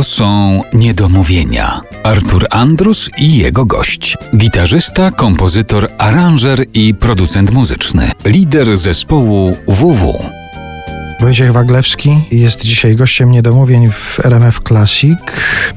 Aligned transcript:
To 0.00 0.04
są 0.04 0.62
niedomówienia. 0.72 1.80
Artur 2.02 2.46
Andrus 2.50 3.10
i 3.18 3.36
jego 3.36 3.64
gość. 3.64 4.16
Gitarzysta, 4.36 5.10
kompozytor, 5.10 5.88
aranżer 5.98 6.64
i 6.74 6.94
producent 6.94 7.50
muzyczny. 7.50 8.10
Lider 8.24 8.76
zespołu 8.76 9.56
WW. 9.68 10.24
Wojciech 11.20 11.52
Waglewski 11.52 12.10
jest 12.30 12.64
dzisiaj 12.64 12.96
gościem 12.96 13.30
niedomówień 13.30 13.90
w 13.90 14.20
RMF 14.24 14.60
Classic. 14.68 15.18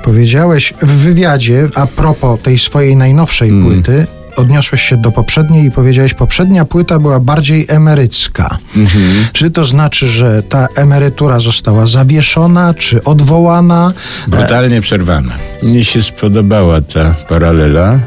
Powiedziałeś 0.04 0.74
w 0.82 0.92
wywiadzie 0.92 1.70
a 1.76 1.88
propos 1.88 2.42
tej 2.42 2.58
swojej 2.58 2.96
najnowszej 2.96 3.50
Mm. 3.50 3.64
płyty, 3.66 4.08
odniosłeś 4.36 4.82
się 4.82 4.98
do 4.98 5.12
poprzedniej 5.12 5.66
i 5.66 5.72
powiedziałeś, 5.72 6.14
poprzednia 6.14 6.66
płyta 6.66 7.00
była 7.00 7.20
bardziej 7.20 7.66
emerycka. 7.70 8.58
Mhm. 8.76 9.04
Czy 9.34 9.52
to 9.52 9.66
znaczy, 9.66 10.08
że 10.08 10.44
ta 10.44 10.68
emerytura 10.76 11.40
została 11.40 11.88
zawieszona, 11.88 12.74
czy 12.74 13.04
odwołana? 13.04 13.94
Brutalnie 14.28 14.82
przerwana. 14.82 15.34
Mnie 15.64 15.84
się 15.84 16.04
spodobała 16.04 16.82
ta 16.82 17.16
paralela. 17.30 18.00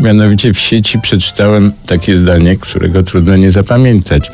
Mianowicie 0.00 0.54
w 0.54 0.58
sieci 0.58 0.98
przeczytałem 1.00 1.72
takie 1.86 2.18
zdanie, 2.18 2.56
którego 2.56 3.02
trudno 3.02 3.36
nie 3.36 3.50
zapamiętać, 3.50 4.30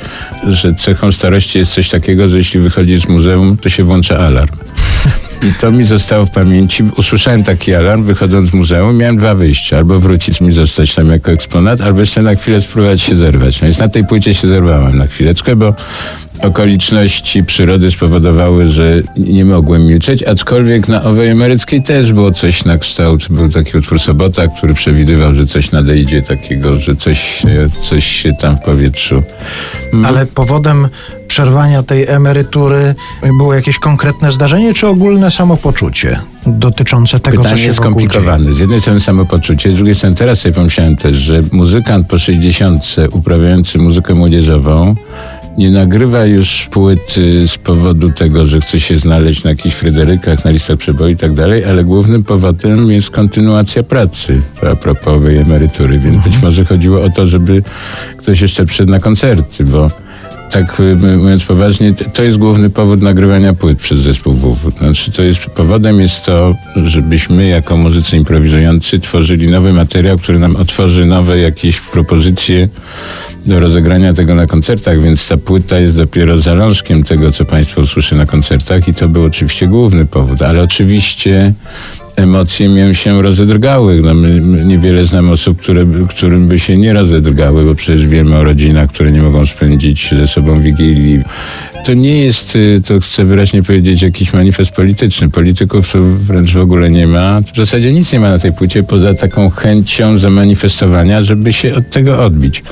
że 0.49 0.75
cechą 0.75 1.13
starości 1.13 1.59
jest 1.59 1.73
coś 1.73 1.89
takiego, 1.89 2.29
że 2.29 2.39
jeśli 2.39 2.61
wychodzisz 2.61 3.03
z 3.03 3.09
muzeum, 3.09 3.57
to 3.57 3.69
się 3.69 3.85
włącza 3.85 4.19
alarm. 4.19 4.57
I 5.49 5.53
to 5.61 5.73
mi 5.73 5.85
zostało 5.85 6.27
w 6.27 6.31
pamięci. 6.31 6.85
Usłyszałem 6.97 7.45
taki 7.45 7.75
alarm, 7.75 8.03
wychodząc 8.03 8.51
z 8.51 8.53
muzeum, 8.53 8.97
miałem 8.97 9.17
dwa 9.17 9.35
wyjścia. 9.35 9.77
Albo 9.77 10.01
wrócić 10.01 10.41
mi 10.41 10.53
zostać 10.53 10.95
tam 10.95 11.09
jako 11.09 11.33
eksponat, 11.33 11.81
albo 11.81 12.01
jeszcze 12.01 12.23
na 12.23 12.35
chwilę 12.35 12.61
spróbować 12.61 13.01
się 13.01 13.17
zerwać. 13.17 13.61
No 13.61 13.67
więc 13.67 13.79
na 13.79 13.89
tej 13.89 14.05
płycie 14.05 14.35
się 14.35 14.49
zerwałem 14.49 14.99
na 14.99 15.07
chwileczkę, 15.07 15.57
bo 15.57 15.75
okoliczności 16.43 17.45
przyrody 17.45 17.91
spowodowały, 17.91 18.71
że 18.71 19.03
nie 19.17 19.45
mogłem 19.45 19.87
milczeć, 19.87 20.23
aczkolwiek 20.23 20.89
na 20.89 21.03
owej 21.03 21.29
emeryckiej 21.29 21.83
też 21.83 22.13
było 22.13 22.33
coś 22.33 22.65
na 22.65 22.79
kształt. 22.79 23.27
Był 23.31 23.49
taki 23.49 23.79
utwór 23.79 23.99
Sobota, 24.01 24.49
który 24.49 24.75
przewidywał, 24.75 25.35
że 25.35 25.47
coś 25.47 25.73
nadejdzie 25.73 26.23
takiego, 26.23 26.81
że 26.81 26.97
coś, 26.97 27.19
się- 27.41 27.69
coś 27.83 28.05
się 28.05 28.33
tam 28.33 28.57
w 28.57 28.61
powietrzu 28.61 29.23
Ale 30.05 30.27
powodem 30.27 30.89
przerwania 31.29 31.83
tej 31.83 32.07
emerytury 32.09 32.95
było 33.39 33.55
jakieś 33.55 33.79
konkretne 33.79 34.33
zdarzenie, 34.33 34.75
czy 34.75 34.87
ogólne 34.87 35.31
samopoczucie 35.31 36.21
dotyczące 36.47 37.21
tego, 37.21 37.37
co 37.37 37.43
Pytanie 37.43 37.61
się 37.61 37.67
jest 37.67 37.79
skomplikowane. 37.79 38.53
Z 38.53 38.59
jednej 38.61 38.81
strony 38.81 39.01
samopoczucie, 39.01 39.73
z 39.73 39.77
drugiej 39.77 39.95
strony 39.95 40.17
teraz 40.17 40.41
sobie 40.41 40.55
pomyślałem 40.55 40.97
też, 40.97 41.17
że 41.17 41.41
muzykant 41.53 42.07
po 42.09 42.19
60 42.19 42.97
uprawiający 43.13 43.79
muzykę 43.79 44.15
młodzieżową 44.15 44.97
nie 45.61 45.71
nagrywa 45.71 46.25
już 46.25 46.69
płyty 46.71 47.49
z 47.49 47.59
powodu 47.59 48.11
tego, 48.11 48.47
że 48.47 48.61
chce 48.61 48.81
się 48.81 48.97
znaleźć 48.97 49.45
na 49.45 49.51
jakichś 49.51 49.75
Fryderykach, 49.75 50.45
na 50.45 50.51
listach 50.51 50.79
przeboju 50.79 51.11
i 51.11 51.17
tak 51.17 51.35
dalej, 51.35 51.65
ale 51.65 51.85
głównym 51.85 52.25
powodem 52.25 52.91
jest 52.91 53.11
kontynuacja 53.11 53.83
pracy. 53.83 54.43
To 54.61 54.71
a 54.71 54.77
propos 54.77 55.23
emerytury, 55.25 55.99
więc 55.99 56.25
być 56.25 56.43
może 56.43 56.65
chodziło 56.65 57.03
o 57.03 57.11
to, 57.11 57.27
żeby 57.27 57.63
ktoś 58.17 58.41
jeszcze 58.41 58.67
przyszedł 58.67 58.91
na 58.91 59.01
koncerty, 59.01 59.65
bo 59.65 59.91
tak 60.51 60.81
y, 60.81 60.97
mówiąc 61.17 61.45
poważnie, 61.45 61.95
to 61.95 62.23
jest 62.23 62.39
główny 62.39 62.71
powód 62.71 63.03
nagrywania 63.03 63.55
płyt 63.55 63.79
przez 63.79 64.01
zespół 64.01 64.33
WW. 64.33 64.71
Znaczy, 64.79 65.13
to 65.13 65.23
jest, 65.23 65.47
powodem 65.47 66.01
jest 66.01 66.25
to, 66.25 66.55
żebyśmy 66.85 67.47
jako 67.49 67.77
muzycy 67.77 68.17
improwizujący 68.17 69.01
tworzyli 69.01 69.49
nowy 69.49 69.73
materiał, 69.73 70.19
który 70.19 70.39
nam 70.39 70.57
otworzy 70.57 71.07
nowe 71.07 71.39
jakieś 71.39 71.81
propozycje 71.81 72.69
do 73.47 73.61
rozegrania 73.61 74.13
tego 74.13 74.35
na 74.35 74.47
koncertach, 74.47 75.01
więc 75.01 75.29
ta 75.29 75.37
płyta 75.37 75.79
jest 75.79 75.97
dopiero 75.97 76.39
zalążkiem 76.39 77.05
tego, 77.05 77.33
co 77.33 77.45
Państwo 77.45 77.81
usłyszy 77.81 78.15
na 78.15 78.27
koncertach 78.27 78.89
i 78.89 78.95
to 78.95 79.09
był 79.09 79.25
oczywiście 79.25 79.67
główny 79.67 80.07
powód, 80.07 80.43
ale 80.43 80.63
oczywiście 80.63 81.55
emocje 82.21 82.69
mię 82.69 82.95
się 82.95 83.23
rozedrgały. 83.23 84.01
No, 84.03 84.15
my, 84.15 84.41
my 84.41 84.65
niewiele 84.65 85.05
znam 85.05 85.31
osób, 85.31 85.61
które, 85.61 85.87
którym 86.09 86.49
by 86.49 86.59
się 86.59 86.79
nie 86.79 86.93
rozedrgały, 86.93 87.65
bo 87.65 87.75
przecież 87.75 88.07
wiemy 88.07 88.37
o 88.37 88.45
rodzinach, 88.45 88.91
które 88.91 89.13
nie 89.13 89.23
mogą 89.23 89.47
spędzić 89.47 90.15
ze 90.15 90.27
sobą 90.27 90.61
Wigilii. 90.61 91.21
To 91.85 91.95
nie 91.95 92.21
jest, 92.21 92.57
y, 92.57 92.83
to 92.87 93.01
chcę 93.01 93.25
wyraźnie 93.25 93.63
powiedzieć, 93.63 94.03
jakiś 94.03 94.33
manifest 94.33 94.71
polityczny. 94.71 95.31
Polityków 95.31 95.93
to 95.93 95.99
wręcz 96.03 96.53
w 96.53 96.61
ogóle 96.61 96.91
nie 96.91 97.07
ma. 97.07 97.41
W 97.41 97.57
zasadzie 97.57 97.93
nic 97.93 98.13
nie 98.13 98.21
ma 98.21 98.31
na 98.31 98.39
tej 98.39 98.53
płycie 98.53 98.83
poza 98.83 99.15
taką 99.15 99.51
chęcią 99.51 100.19
zamanifestowania, 100.19 101.23
żeby 101.23 101.53
się 101.53 101.75
od 101.75 101.91
tego 101.91 102.25
odbić. 102.25 102.63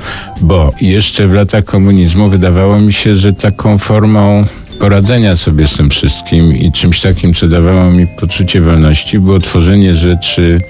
Bo 0.40 0.72
jeszcze 0.80 1.26
w 1.26 1.34
latach 1.34 1.64
komunizmu 1.64 2.28
wydawało 2.28 2.80
mi 2.80 2.92
się, 2.92 3.16
że 3.16 3.32
taką 3.32 3.78
formą 3.78 4.44
poradzenia 4.78 5.36
sobie 5.36 5.66
z 5.66 5.76
tym 5.76 5.90
wszystkim 5.90 6.56
i 6.56 6.72
czymś 6.72 7.00
takim, 7.00 7.34
co 7.34 7.48
dawało 7.48 7.90
mi 7.90 8.06
poczucie 8.06 8.60
wolności, 8.60 9.18
było 9.18 9.40
tworzenie 9.40 9.94
rzeczy 9.94 10.60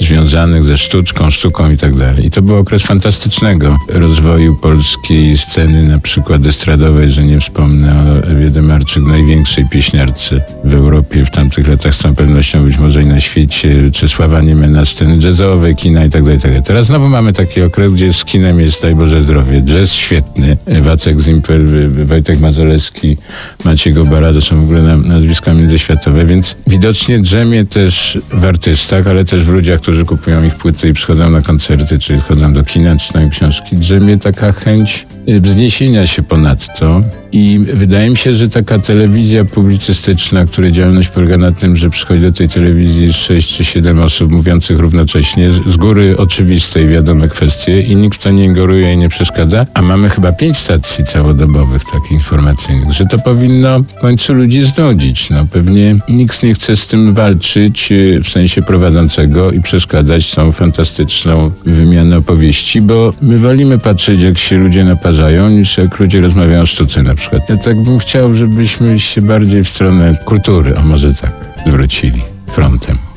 związanych 0.00 0.64
ze 0.64 0.76
sztuczką, 0.76 1.30
sztuką 1.30 1.70
i 1.70 1.76
tak 1.76 1.94
dalej. 1.94 2.26
I 2.26 2.30
to 2.30 2.42
był 2.42 2.56
okres 2.56 2.82
fantastycznego 2.82 3.78
rozwoju 3.88 4.56
polskiej 4.56 5.38
sceny, 5.38 5.84
na 5.84 5.98
przykład 5.98 6.46
estradowej, 6.46 7.10
że 7.10 7.24
nie 7.24 7.40
wspomnę 7.40 7.94
o 7.94 8.26
Ewie 8.26 8.50
Demarczyk, 8.50 9.02
największej 9.02 9.68
pieśniarce 9.68 10.40
w 10.64 10.74
Europie 10.74 11.24
w 11.24 11.30
tamtych 11.30 11.68
latach, 11.68 11.94
z 11.94 11.98
całą 11.98 12.14
pewnością 12.14 12.64
być 12.64 12.78
może 12.78 13.02
i 13.02 13.06
na 13.06 13.20
świecie, 13.20 13.90
Czesława 13.92 14.40
Niemena, 14.40 14.84
sceny 14.84 15.18
jazzowej, 15.22 15.76
kina 15.76 16.04
i 16.04 16.10
tak 16.10 16.22
dalej, 16.22 16.38
tak 16.38 16.50
dalej. 16.50 16.66
Teraz 16.66 16.86
znowu 16.86 17.08
mamy 17.08 17.32
taki 17.32 17.62
okres, 17.62 17.92
gdzie 17.92 18.12
z 18.12 18.24
kinem 18.24 18.60
jest, 18.60 18.82
daj 18.82 18.94
Boże 18.94 19.22
zdrowie, 19.22 19.62
jazz 19.62 19.92
świetny, 19.92 20.56
Wacek 20.80 21.20
Zimpel, 21.20 21.90
Wojtek 22.06 22.40
Mazolewski, 22.40 23.16
Maciej 23.64 23.92
Gobara, 23.94 24.32
to 24.32 24.40
są 24.40 24.60
w 24.60 24.64
ogóle 24.64 24.82
na- 24.82 24.96
nazwiska 24.96 25.54
międzyświatowe, 25.54 26.26
więc 26.26 26.56
widocznie 26.66 27.18
drzemie 27.18 27.64
też 27.64 28.18
w 28.32 28.44
artystach, 28.44 29.06
ale 29.06 29.24
też 29.24 29.44
w 29.44 29.48
ludziach, 29.48 29.80
którzy 29.80 30.04
kupują 30.04 30.44
ich 30.44 30.54
płyty 30.54 30.88
i 30.88 30.92
przychodzą 30.92 31.30
na 31.30 31.40
koncerty, 31.42 31.98
czy 31.98 32.18
chodzą 32.18 32.52
do 32.52 32.64
kina, 32.64 32.96
czytają 32.96 33.30
książki, 33.30 33.76
drzemie 33.76 34.18
taka 34.18 34.52
chęć 34.52 35.06
wzniesienia 35.26 36.06
się 36.06 36.22
ponadto. 36.22 37.02
I 37.32 37.58
wydaje 37.72 38.10
mi 38.10 38.16
się, 38.16 38.34
że 38.34 38.48
taka 38.48 38.78
telewizja 38.78 39.44
publicystyczna, 39.44 40.44
której 40.44 40.72
działalność 40.72 41.08
polega 41.08 41.36
na 41.36 41.52
tym, 41.52 41.76
że 41.76 41.90
przychodzi 41.90 42.22
do 42.22 42.32
tej 42.32 42.48
telewizji 42.48 43.12
sześć 43.12 43.56
czy 43.56 43.64
siedem 43.64 44.00
osób 44.00 44.30
mówiących 44.30 44.78
równocześnie, 44.78 45.50
z 45.50 45.76
góry 45.76 46.14
oczywiste 46.18 46.82
i 46.82 46.86
wiadome 46.86 47.28
kwestie 47.28 47.80
i 47.80 47.96
nikt 47.96 48.18
w 48.18 48.22
to 48.22 48.30
nie 48.30 48.44
ingeruje 48.44 48.92
i 48.92 48.96
nie 48.96 49.08
przeszkadza, 49.08 49.66
a 49.74 49.82
mamy 49.82 50.08
chyba 50.08 50.32
pięć 50.32 50.56
stacji 50.56 51.04
całodobowych 51.04 51.84
takich 51.84 52.12
informacyjnych, 52.12 52.92
że 52.92 53.06
to 53.06 53.18
powinno 53.18 53.80
w 53.80 53.94
końcu 54.00 54.34
ludzi 54.34 54.62
znudzić. 54.62 55.30
No 55.30 55.46
pewnie 55.46 55.96
nikt 56.08 56.42
nie 56.42 56.54
chce 56.54 56.76
z 56.76 56.86
tym 56.86 57.14
walczyć 57.14 57.92
y, 57.92 58.20
w 58.24 58.28
sensie 58.28 58.62
prowadzącego 58.62 59.52
i 59.52 59.60
przeszkadzać 59.60 60.34
tą 60.34 60.52
fantastyczną 60.52 61.50
wymianę 61.66 62.16
opowieści, 62.16 62.80
bo 62.80 63.12
my 63.22 63.38
wolimy 63.38 63.78
patrzeć, 63.78 64.20
jak 64.20 64.38
się 64.38 64.56
ludzie 64.56 64.84
naparzają, 65.10 65.48
niż 65.48 65.78
jak 65.78 66.00
ludzie 66.00 66.20
rozmawiają 66.20 66.62
o 66.62 66.66
sztuce 66.66 67.02
na 67.02 67.14
przykład. 67.14 67.48
Ja 67.48 67.56
tak 67.56 67.80
bym 67.82 67.98
chciał, 67.98 68.34
żebyśmy 68.34 69.00
się 69.00 69.22
bardziej 69.22 69.64
w 69.64 69.68
stronę 69.68 70.16
kultury, 70.24 70.76
a 70.76 70.82
może 70.82 71.14
tak, 71.14 71.32
zwrócili 71.66 72.22
frontem. 72.46 73.09